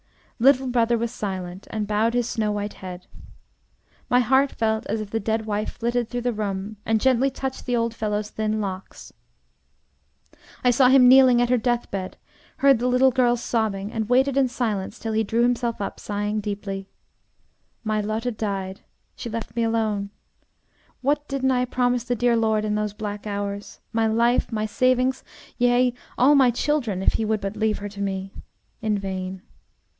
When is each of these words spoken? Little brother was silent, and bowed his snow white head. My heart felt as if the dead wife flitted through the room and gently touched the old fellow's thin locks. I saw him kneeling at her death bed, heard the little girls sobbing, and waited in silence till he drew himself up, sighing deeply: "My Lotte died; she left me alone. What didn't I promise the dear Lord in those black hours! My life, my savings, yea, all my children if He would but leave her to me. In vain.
Little 0.39 0.65
brother 0.65 0.97
was 0.97 1.11
silent, 1.11 1.67
and 1.69 1.85
bowed 1.85 2.15
his 2.15 2.27
snow 2.27 2.51
white 2.51 2.73
head. 2.81 3.05
My 4.09 4.19
heart 4.21 4.51
felt 4.51 4.87
as 4.87 4.99
if 4.99 5.11
the 5.11 5.19
dead 5.19 5.45
wife 5.45 5.73
flitted 5.77 6.09
through 6.09 6.21
the 6.21 6.33
room 6.33 6.77
and 6.83 6.99
gently 6.99 7.29
touched 7.29 7.67
the 7.67 7.75
old 7.75 7.93
fellow's 7.93 8.31
thin 8.31 8.59
locks. 8.59 9.13
I 10.63 10.71
saw 10.71 10.87
him 10.87 11.07
kneeling 11.07 11.39
at 11.39 11.51
her 11.51 11.59
death 11.59 11.91
bed, 11.91 12.17
heard 12.57 12.79
the 12.79 12.87
little 12.87 13.11
girls 13.11 13.43
sobbing, 13.43 13.91
and 13.93 14.09
waited 14.09 14.35
in 14.37 14.47
silence 14.47 14.97
till 14.97 15.13
he 15.13 15.23
drew 15.23 15.43
himself 15.43 15.79
up, 15.79 15.99
sighing 15.99 16.39
deeply: 16.39 16.89
"My 17.83 18.01
Lotte 18.01 18.35
died; 18.35 18.81
she 19.15 19.29
left 19.29 19.55
me 19.55 19.61
alone. 19.61 20.09
What 21.03 21.27
didn't 21.27 21.51
I 21.51 21.65
promise 21.65 22.05
the 22.05 22.15
dear 22.15 22.35
Lord 22.35 22.65
in 22.65 22.73
those 22.73 22.93
black 22.93 23.27
hours! 23.27 23.79
My 23.93 24.07
life, 24.07 24.51
my 24.51 24.65
savings, 24.65 25.23
yea, 25.59 25.93
all 26.17 26.33
my 26.33 26.49
children 26.49 27.03
if 27.03 27.13
He 27.13 27.25
would 27.25 27.41
but 27.41 27.55
leave 27.55 27.77
her 27.77 27.89
to 27.89 28.01
me. 28.01 28.33
In 28.81 28.97
vain. 28.97 29.43